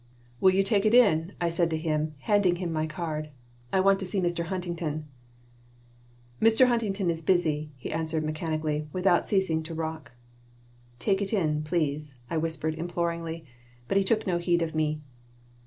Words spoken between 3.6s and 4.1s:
"I want to